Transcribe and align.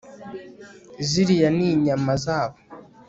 ziriya 1.07 1.49
ni 1.57 1.65
inyama 1.73 2.13
zabo 2.23 2.57